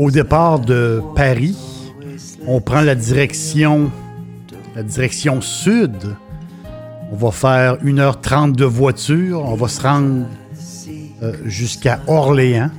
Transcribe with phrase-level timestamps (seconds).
[0.00, 1.58] Au départ de Paris,
[2.46, 3.90] on prend la direction,
[5.42, 6.16] sud.
[7.12, 9.42] On va faire 1h30 de voiture.
[9.44, 10.24] On va se rendre
[11.22, 12.70] euh, jusqu'à Orléans.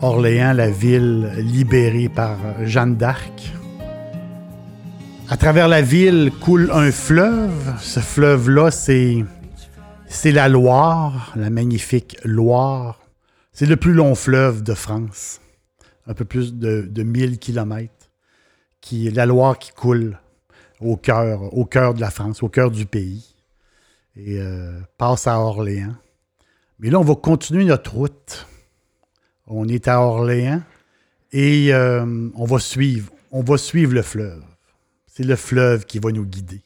[0.00, 3.52] Orléans, la ville libérée par Jeanne d'Arc.
[5.28, 7.74] À travers la ville coule un fleuve.
[7.80, 9.22] Ce fleuve-là, c'est
[10.24, 12.98] la Loire, la magnifique Loire.
[13.52, 15.40] C'est le plus long fleuve de France
[16.06, 18.10] un peu plus de, de 1000 kilomètres,
[18.80, 20.18] qui la Loire qui coule
[20.80, 23.34] au cœur, au cœur de la France, au cœur du pays,
[24.16, 25.96] et euh, passe à Orléans.
[26.78, 28.46] Mais là, on va continuer notre route.
[29.46, 30.62] On est à Orléans
[31.32, 34.42] et euh, on va suivre, on va suivre le fleuve.
[35.06, 36.62] C'est le fleuve qui va nous guider.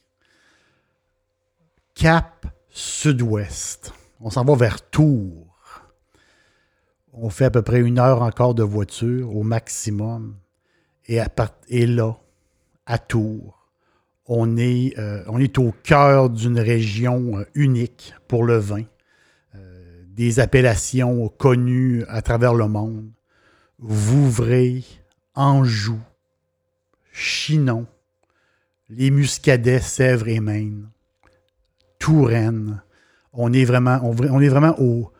[1.94, 3.92] Cap sud-ouest.
[4.20, 5.49] On s'en va vers Tours.
[7.12, 10.36] On fait à peu près une heure encore de voiture au maximum.
[11.06, 11.16] Et,
[11.86, 12.18] là,
[12.86, 13.68] à Tours,
[14.26, 18.84] on est, euh, on est au cœur d'une région euh, unique pour le vin.
[19.56, 23.10] Euh, des appellations connues à travers le monde.
[23.80, 24.84] Vouvray,
[25.34, 25.98] Anjou,
[27.10, 27.86] Chinon,
[28.88, 30.90] les Muscadets, Sèvres et Maine,
[31.98, 32.82] Touraine.
[33.32, 35.10] On est vraiment, on est vraiment au,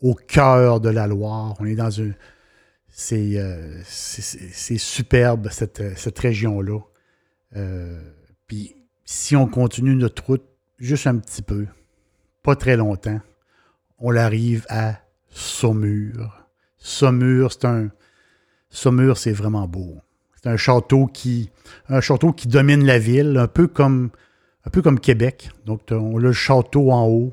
[0.00, 1.54] au cœur de la Loire.
[1.60, 2.14] On est dans une.
[2.88, 6.80] C'est euh, superbe, cette, région-là.
[7.56, 8.00] Euh,
[8.46, 10.44] puis si on continue notre route
[10.78, 11.66] juste un petit peu,
[12.42, 13.20] pas très longtemps,
[13.98, 14.96] on arrive à
[15.30, 16.46] Saumur.
[16.78, 17.90] Saumur, c'est un.
[18.70, 19.98] Saumur, c'est vraiment beau.
[20.34, 21.50] C'est un château qui.
[21.88, 22.00] Un
[22.46, 24.10] domine la ville, un peu comme.
[24.64, 25.50] Un peu comme Québec.
[25.66, 27.32] Donc, on a le château en haut,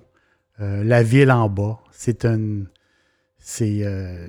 [0.61, 1.79] euh, la ville en bas.
[1.97, 2.63] C'est un.
[3.39, 3.79] C'est.
[3.83, 4.27] Euh,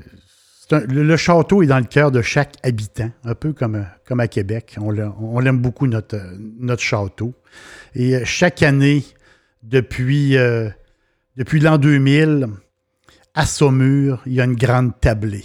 [0.70, 4.76] le, château est dans le cœur de chaque habitant, un peu comme, comme à Québec.
[4.80, 6.20] On, l'aime beaucoup, notre,
[6.58, 7.34] notre château.
[7.94, 9.04] Et euh, chaque année,
[9.62, 10.36] depuis,
[11.36, 12.48] depuis l'an 2000,
[13.34, 15.44] à Saumur, il y a une grande tablée.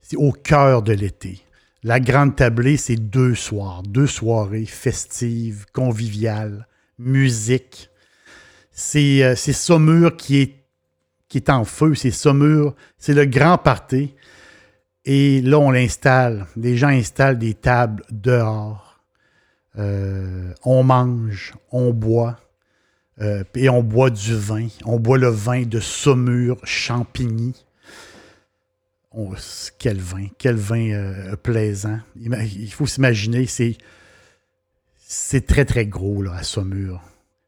[0.00, 1.40] C'est au cœur de l'été.
[1.82, 6.66] La grande tablée, c'est deux soirs, deux soirées festives, conviviales,
[6.98, 7.90] musique,
[8.72, 10.65] c'est Saumur qui est,
[11.28, 14.14] qui est en feu, c'est Saumur, c'est le grand party.
[15.04, 16.46] Et là, on l'installe.
[16.56, 19.00] Les gens installent des tables dehors.
[19.78, 22.38] Euh, on mange, on boit.
[23.20, 24.68] Euh, et on boit du vin.
[24.84, 27.54] On boit le vin de Saumur Champigny.
[29.78, 32.00] quel vin, quel vin euh, plaisant.
[32.16, 33.78] Il faut s'imaginer, c'est,
[34.98, 37.00] c'est très, très gros là, à Saumur.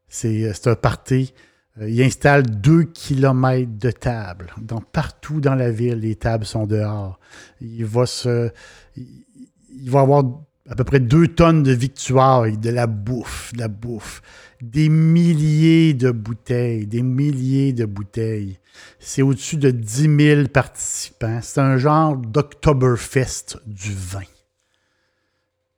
[0.07, 1.33] C'est un party.
[1.79, 4.53] Euh, il installe deux kilomètres de tables.
[4.61, 7.19] Donc, partout dans la ville, les tables sont dehors.
[7.61, 8.51] Il va se.
[8.95, 10.23] Il va avoir
[10.69, 14.21] à peu près deux tonnes de victoires et de la bouffe, de la bouffe.
[14.61, 18.59] Des milliers de bouteilles, des milliers de bouteilles.
[18.99, 21.39] C'est au-dessus de 10 000 participants.
[21.41, 24.27] C'est un genre d'Octoberfest du vin.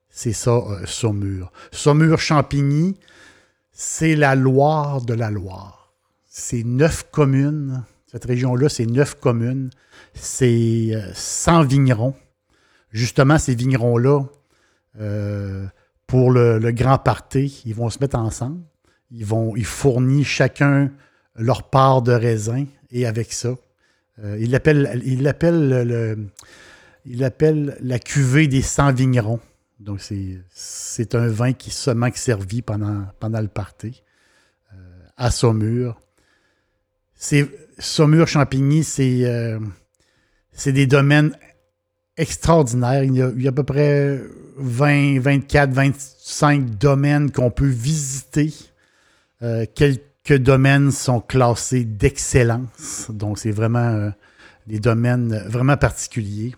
[0.10, 1.52] C'est ça, euh, Saumur.
[1.72, 3.00] Saumur Champigny,
[3.72, 5.81] c'est la Loire de la Loire.
[6.34, 7.84] C'est neuf communes.
[8.08, 9.70] Cette région-là, c'est neuf communes.
[10.14, 12.16] C'est 100 euh, vignerons.
[12.94, 14.22] Justement, ces vignerons-là,
[15.02, 15.68] euh,
[16.08, 18.62] pour le, grand party, ils vont se mettre ensemble.
[19.12, 20.90] Ils, vont, ils fournissent chacun
[21.36, 23.56] leur part de raisin et avec ça,
[24.24, 25.70] euh, ils l'appellent
[27.06, 29.42] le, la cuvée des 100 vignerons.
[29.82, 30.00] Donc,
[30.50, 34.02] c'est un vin qui se manque servi pendant, pendant le party
[34.74, 34.78] euh,
[35.18, 36.00] à Saumur.
[37.24, 37.48] C'est
[39.26, 39.60] euh,
[40.54, 41.38] c'est des domaines
[42.18, 43.04] extraordinaires.
[43.04, 44.20] Il y, a, il y a à peu près
[44.58, 48.52] 20, 24, 25 domaines qu'on peut visiter.
[49.44, 53.12] Euh, quelques domaines sont classés d'excellence.
[53.12, 54.10] Donc, c'est vraiment euh,
[54.66, 56.56] des domaines vraiment particuliers.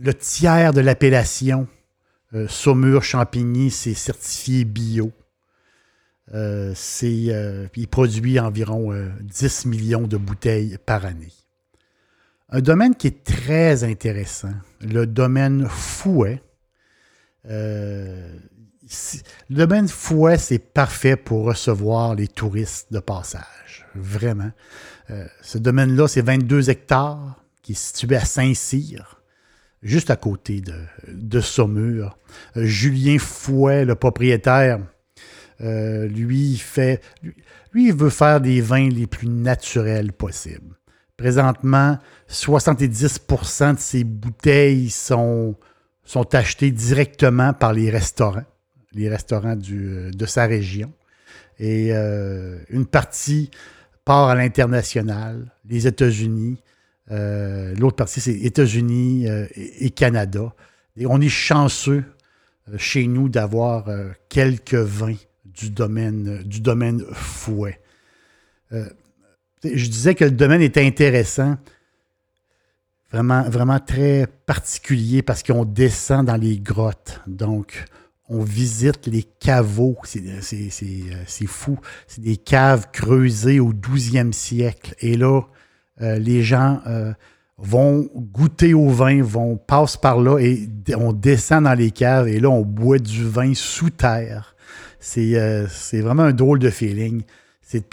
[0.00, 1.68] Le tiers de l'appellation
[2.48, 5.12] Saumur-Champigny, c'est certifié bio.
[6.32, 11.32] C'est, il produit environ 10 millions de bouteilles par année.
[12.50, 16.42] Un domaine qui est très intéressant, le domaine Fouet.
[17.44, 18.30] le
[19.50, 23.86] domaine Fouet, c'est parfait pour recevoir les touristes de passage.
[23.94, 24.50] Vraiment.
[25.42, 29.20] ce domaine-là, c'est 22 hectares, qui est situé à Saint-Cyr
[29.84, 30.74] juste à côté de,
[31.06, 32.18] de Saumur.
[32.56, 34.80] Euh, Julien Fouet, le propriétaire,
[35.60, 37.00] euh, lui, fait,
[37.72, 40.76] lui, veut faire des vins les plus naturels possibles.
[41.16, 41.98] Présentement,
[42.28, 45.56] 70% de ses bouteilles sont,
[46.32, 48.44] achetées directement par les restaurants,
[48.92, 50.92] les restaurants du, de sa région.
[51.58, 53.50] Et euh, une partie
[54.04, 56.58] part à l'international, les États-Unis,
[57.10, 60.54] euh, l'autre partie, c'est États-Unis euh, et, Canada.
[60.96, 62.04] Et on est chanceux
[62.68, 63.86] euh, chez nous d'avoir
[64.28, 65.16] quelques vins
[65.54, 67.80] du domaine, du domaine fouet.
[68.70, 71.56] je disais que le domaine est intéressant,
[73.12, 77.20] vraiment, vraiment très particulier parce qu'on descend dans les grottes.
[77.26, 77.84] Donc,
[78.28, 79.96] on visite les caveaux.
[80.04, 81.78] C'est fou.
[82.06, 84.94] C'est des caves creusées au 12e siècle.
[85.00, 85.42] Et là,
[86.00, 87.12] euh, les gens euh,
[87.58, 92.40] vont goûter au vin, vont passer par là et on descend dans les caves et
[92.40, 94.53] là, on boit du vin sous terre.
[95.04, 97.22] C'est euh, vraiment un drôle de feeling.
[97.62, 97.84] C'est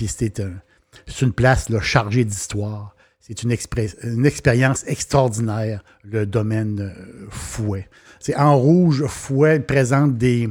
[1.22, 2.96] une place chargée d'histoire.
[3.19, 3.56] C'est une,
[4.04, 6.94] une, expérience extraordinaire, le domaine
[7.30, 7.88] Fouet.
[8.19, 10.50] C'est en rouge, Fouet présente des.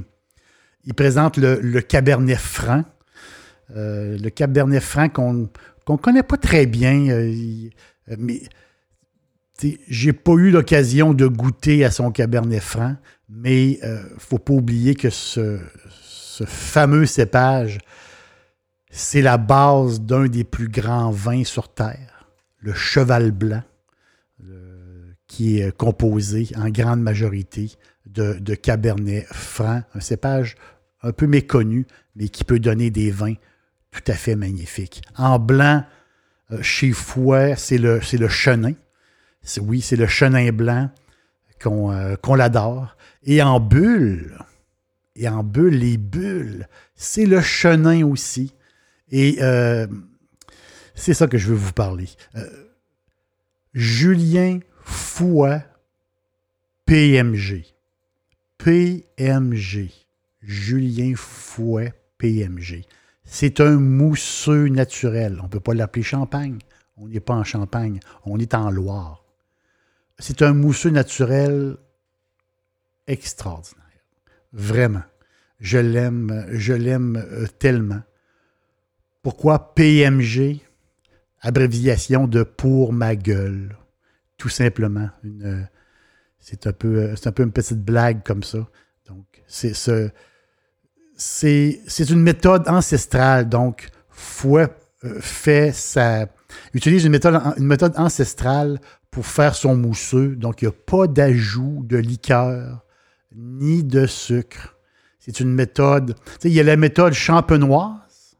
[0.84, 2.84] Il présente le, Cabernet Franc.
[3.74, 5.48] le Cabernet Franc qu'on
[5.88, 7.34] ne connaît pas très bien, euh,
[8.10, 8.42] euh, mais
[9.88, 12.96] j'ai pas eu l'occasion de goûter à son Cabernet Franc,
[13.28, 15.58] mais il euh, ne faut pas oublier que ce,
[16.46, 17.78] fameux cépage,
[18.90, 22.26] c'est la base d'un des plus grands vins sur Terre,
[22.60, 23.62] le Cheval Blanc,
[25.26, 27.70] qui est composé en grande majorité
[28.04, 30.56] de, Cabernet Franc, un cépage
[31.02, 31.86] un peu méconnu,
[32.16, 33.34] mais qui peut donner des vins
[33.92, 35.02] tout à fait magnifique.
[35.16, 35.84] En blanc,
[36.50, 38.74] euh, chez Fouet, c'est le, chenin.
[39.60, 40.90] Oui, c'est le chenin blanc
[41.62, 42.96] qu'on euh, l'adore.
[43.22, 44.36] Et en bulle,
[45.16, 48.54] et en bulle, les bulles, c'est le chenin aussi.
[49.10, 49.86] Et euh,
[50.94, 52.08] c'est ça que je veux vous parler.
[53.74, 55.64] Julien Fouet,
[56.86, 57.64] PMG.
[58.58, 59.90] PMG.
[60.42, 62.84] Julien Fouet, PMG.
[63.24, 65.38] C'est un mousseux naturel.
[65.40, 66.58] On ne peut pas l'appeler champagne.
[67.00, 69.24] On n'est pas en Champagne, on est en Loire.
[70.18, 71.78] C'est un mousseux naturel
[73.06, 73.79] extraordinaire.
[74.52, 75.02] Vraiment.
[75.60, 78.00] Je l'aime, je l'aime euh, tellement.
[79.22, 80.60] Pourquoi PMG?
[81.42, 83.76] Abréviation de pour ma gueule?
[84.36, 85.10] Tout simplement.
[85.24, 85.62] Euh,
[86.38, 88.66] c'est un, peu, euh, un peu une petite blague comme ça.
[89.06, 90.10] Donc, c'est ce
[91.16, 93.46] c'est une méthode ancestrale.
[93.46, 94.68] Donc, Fouet
[95.20, 96.26] fait sa,
[96.72, 98.80] utilise une méthode, une méthode ancestrale
[99.10, 100.34] pour faire son mousseux.
[100.36, 102.82] Donc, il n'y a pas d'ajout de liqueur
[103.34, 104.76] ni de sucre.
[105.18, 106.16] C'est une méthode.
[106.44, 108.36] il y a la méthode champenoise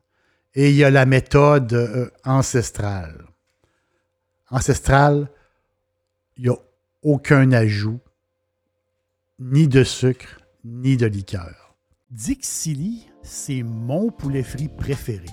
[0.55, 3.25] et il y a la méthode euh, ancestrale.
[4.51, 5.31] Ancestrale,
[6.37, 6.57] il n'y a
[7.03, 8.01] aucun ajout,
[9.39, 11.77] ni de sucre, ni de liqueur.
[12.11, 15.27] Dixili, c'est mon poulet frit préféré.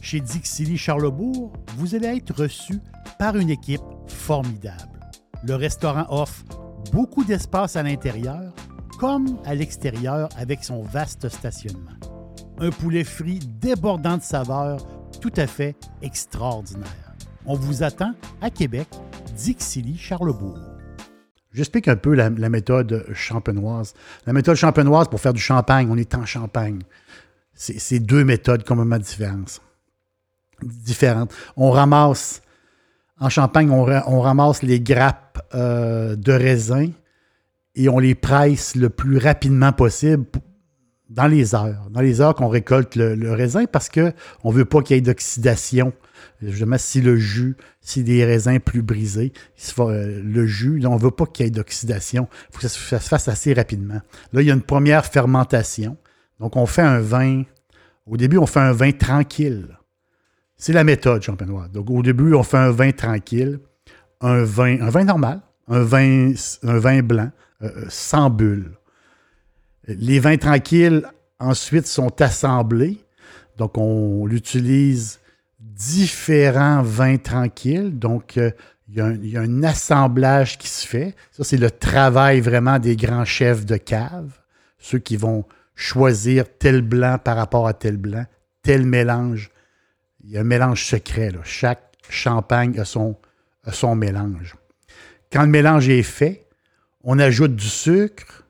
[0.00, 2.80] Chez Dixili Charlebourg, vous allez être reçu
[3.18, 4.98] par une équipe formidable.
[5.44, 6.42] Le restaurant offre
[6.90, 8.52] beaucoup d'espace à l'intérieur
[9.00, 11.96] comme à l'extérieur avec son vaste stationnement.
[12.58, 14.86] Un poulet frit débordant de saveurs
[15.22, 17.14] tout à fait extraordinaire.
[17.46, 18.88] On vous attend à Québec,
[19.34, 20.58] Dixilly, Charlebourg.
[21.54, 23.94] J'explique un peu la, méthode champenoise.
[24.26, 26.82] La méthode champenoise pour faire du champagne, on est en champagne.
[27.54, 29.62] C'est deux méthodes complètement différentes.
[30.62, 31.34] différentes.
[31.56, 32.42] On ramasse,
[33.18, 36.90] en champagne, on, ramasse les grappes euh, de raisin
[37.74, 40.26] et on les presse le plus rapidement possible
[41.10, 44.12] dans les heures, dans les heures qu'on récolte le, raisin parce qu'on
[44.44, 45.92] ne veut pas qu'il y ait d'oxydation.
[46.40, 49.32] Justement, si le jus, si des raisins plus brisés,
[49.78, 52.28] euh, le jus, on ne veut pas qu'il y ait d'oxydation.
[52.48, 54.00] Il faut que ça se fasse assez rapidement.
[54.32, 55.96] Là, il y a une première fermentation.
[56.38, 57.42] Donc, on fait un vin.
[58.06, 59.76] Au début, on fait un vin tranquille.
[60.56, 61.70] C'est la méthode champenoise.
[61.72, 63.58] Donc, au début, on fait un vin tranquille,
[64.20, 67.30] un vin, un vin normal, un vin, un vin blanc,
[67.62, 68.72] euh, sans bulles.
[69.86, 71.06] Les vins tranquilles,
[71.38, 73.04] ensuite, sont assemblés.
[73.58, 75.20] Donc, on utilise
[75.58, 77.98] différents vins tranquilles.
[77.98, 78.50] Donc, euh,
[78.88, 81.14] il, y a un, assemblage qui se fait.
[81.32, 84.30] Ça, c'est le travail vraiment des grands chefs de cave,
[84.78, 88.24] ceux qui vont choisir tel blanc par rapport à tel blanc,
[88.62, 89.50] tel mélange.
[90.24, 91.30] Il y a un mélange secret.
[91.44, 93.16] Chaque champagne a son
[93.94, 94.56] mélange.
[95.32, 96.46] Quand le mélange est fait,
[97.02, 98.44] on ajoute du sucre,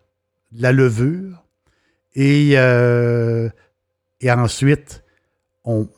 [0.53, 1.45] de la levure,
[2.15, 3.49] et, euh,
[4.21, 5.05] et ensuite,
[5.65, 5.89] on,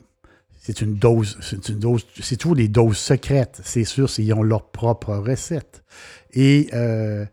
[0.61, 4.43] c'est une dose, c'est une dose, c'est toujours des doses secrètes, c'est sûr, ils ont
[4.43, 5.83] leur propre recette.
[6.31, 7.25] Et euh,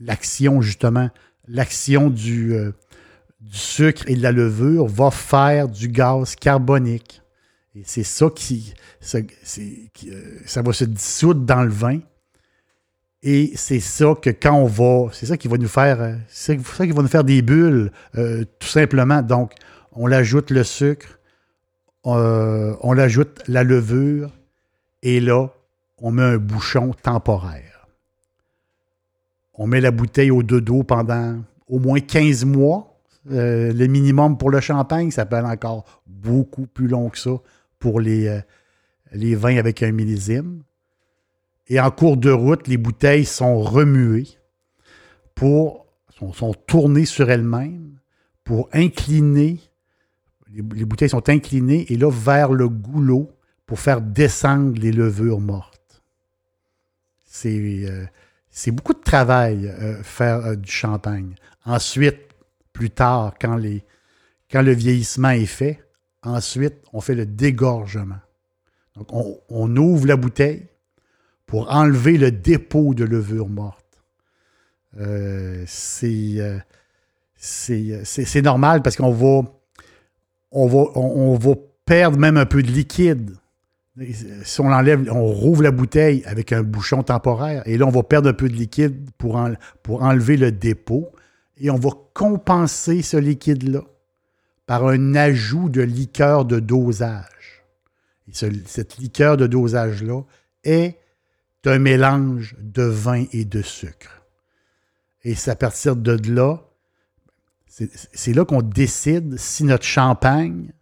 [0.00, 1.10] l'action, justement,
[1.46, 2.72] l'action du, euh,
[3.40, 7.22] du, sucre et de la levure va faire du gaz carbonique.
[7.76, 9.18] Et c'est ça qui, ça,
[10.46, 12.00] ça va se dissoudre dans le vin
[13.26, 16.60] et c'est ça que quand on va, c'est ça qui va nous faire, euh, c'est
[16.62, 19.22] ça qui va nous faire des bulles, euh, tout simplement.
[19.22, 19.52] Donc,
[19.92, 21.18] on l'ajoute le sucre,
[22.04, 24.30] euh, on l'ajoute la levure,
[25.02, 25.48] et là,
[26.02, 27.88] on met un bouchon temporaire.
[29.54, 32.90] On met la bouteille au dodo pendant au moins 15 mois.
[33.26, 37.30] le minimum pour le champagne, ça peut être encore beaucoup plus long que ça
[37.78, 38.44] pour les
[39.14, 40.62] vins avec un millésime.
[41.68, 44.28] Et en cours de route, les bouteilles sont remuées
[45.34, 45.86] pour,
[46.18, 47.98] sont, tournées sur elles-mêmes
[48.44, 49.60] pour incliner,
[50.52, 53.30] les, bouteilles sont inclinées et là vers le goulot
[53.66, 56.02] pour faire descendre les levures mortes.
[57.24, 58.06] C'est euh,
[58.68, 61.34] beaucoup de travail euh, faire euh, du champagne.
[61.64, 62.20] Ensuite,
[62.74, 63.84] plus tard, quand, les,
[64.50, 65.82] quand le vieillissement est fait,
[66.22, 68.20] ensuite, on fait le dégorgement.
[68.94, 69.08] Donc,
[69.48, 70.68] on ouvre la bouteille,
[71.46, 73.84] pour enlever le dépôt de levure morte.
[75.00, 75.64] Euh,
[76.02, 76.58] euh,
[77.36, 79.48] c'est normal parce qu'on va,
[80.50, 83.36] on va, on, va perdre même un peu de liquide.
[84.44, 88.02] Si on enlève, on rouvre la bouteille avec un bouchon temporaire et là, on va
[88.02, 89.40] perdre un peu de liquide pour,
[89.82, 91.10] pour enlever le dépôt
[91.58, 93.82] et on va compenser ce liquide-là
[94.66, 97.62] par un ajout de liqueur de dosage.
[98.28, 98.32] Et
[98.66, 100.22] cette liqueur de dosage-là
[100.64, 100.96] est
[101.66, 104.22] un mélange de vin et de sucre.
[105.24, 106.60] Et c'est à partir de là,
[107.66, 110.72] c'est là qu'on décide si notre champagne,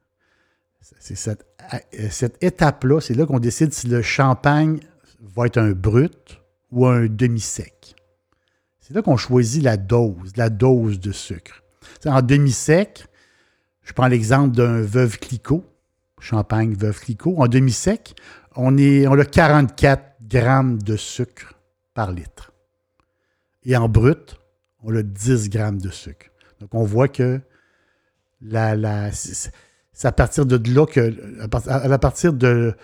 [1.01, 4.81] c'est cette, étape-là, c'est là, qu'on décide si le champagne
[5.21, 7.95] va être un brut ou un demi-sec.
[8.81, 11.63] C'est là qu'on choisit la dose, la dose de sucre.
[12.05, 13.07] en demi-sec,
[13.83, 15.65] je prends l'exemple d'un Veuve Clicquot,
[16.21, 17.37] champagne Veuve Clicquot.
[17.39, 18.15] En demi-sec,
[18.55, 21.55] on, on a 44 grammes de sucre
[21.95, 22.53] par litre.
[23.65, 24.37] Et en brut,
[24.83, 26.27] on a 10 grammes de sucre.
[26.61, 27.41] Donc, on voit que
[28.41, 32.75] la, c'est à partir de là que, à partir de,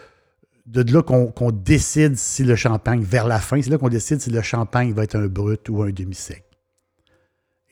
[0.66, 4.30] de là qu'on décide si le champagne, vers la fin, c'est là qu'on décide si
[4.30, 6.44] le champagne va être un brut ou un demi-sec.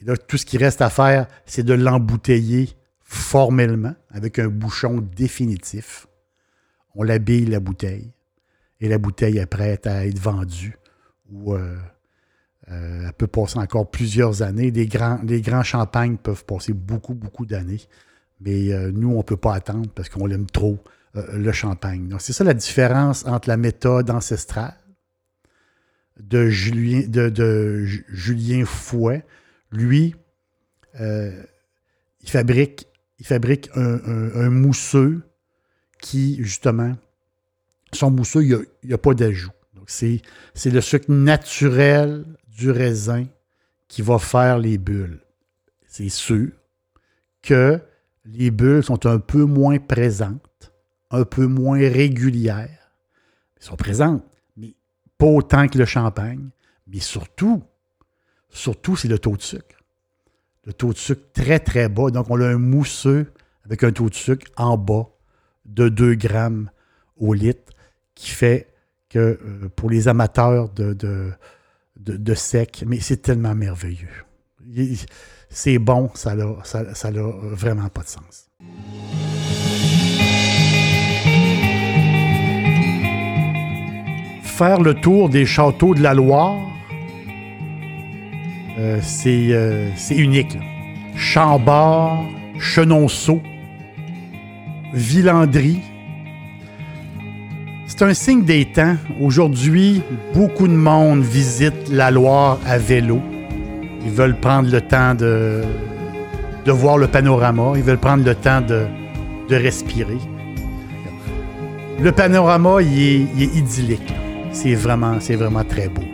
[0.00, 5.00] Et là, tout ce qui reste à faire, c'est de l'embouteiller formellement avec un bouchon
[5.00, 6.06] définitif.
[6.94, 8.15] On l'habille la bouteille
[8.80, 10.78] et la bouteille est prête à être vendue.
[11.30, 11.76] Ou euh,
[12.70, 14.70] euh, elle peut passer encore plusieurs années.
[14.70, 17.80] Les grands, champagnes peuvent passer beaucoup, beaucoup d'années.
[18.40, 20.78] Mais euh, nous, on ne peut pas attendre parce qu'on aime trop
[21.14, 22.08] le champagne.
[22.08, 24.76] Donc, c'est ça la différence entre la méthode ancestrale
[26.20, 27.06] de Julien,
[28.66, 29.24] Fouet.
[29.72, 30.14] Lui,
[31.00, 31.46] il
[32.28, 32.86] fabrique
[33.74, 35.22] un mousseux
[36.02, 36.96] qui, justement,
[37.92, 39.50] son mousseux, il n'y a, pas d'ajout.
[39.86, 40.20] C'est,
[40.64, 43.26] le sucre naturel du raisin
[43.88, 45.20] qui va faire les bulles.
[45.86, 46.48] C'est sûr
[47.42, 47.80] que
[48.24, 50.72] les bulles sont un peu moins présentes,
[51.10, 52.90] un peu moins régulières.
[53.56, 54.24] Elles sont présentes,
[54.56, 54.74] mais
[55.16, 56.50] pas autant que le champagne.
[56.88, 57.62] Mais surtout,
[58.50, 59.76] surtout, c'est le taux de sucre.
[60.64, 62.10] Le taux de sucre très, très bas.
[62.10, 63.32] Donc, on a un mousseux
[63.64, 65.08] avec un taux de sucre en bas
[65.64, 66.70] de 2 grammes
[67.16, 67.72] au litre
[68.16, 68.66] qui fait
[69.08, 70.96] que euh, pour les amateurs de,
[71.96, 74.08] de, sec, mais c'est tellement merveilleux.
[75.48, 78.50] C'est bon, ça n'a ça, vraiment pas de sens.
[84.42, 86.56] Faire le tour des châteaux de la Loire,
[88.78, 90.58] euh, euh, c'est unique.
[91.14, 92.24] Chambord,
[92.58, 93.40] Chenonceau,
[94.92, 95.80] Villandry.
[97.98, 98.96] C'est un signe des temps.
[99.22, 100.02] Aujourd'hui,
[100.34, 103.22] beaucoup de monde visite la Loire à vélo.
[104.04, 105.62] Ils veulent prendre le temps de,
[106.66, 107.72] voir le panorama.
[107.74, 108.86] Ils veulent prendre le temps de,
[109.48, 110.18] respirer.
[111.98, 114.14] Le panorama, il est, il est idyllique.
[114.52, 116.04] C'est vraiment, c'est vraiment très beau.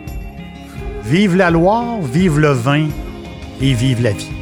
[1.04, 2.86] Vive la Loire, vive le vin
[3.60, 4.41] et vive la vie.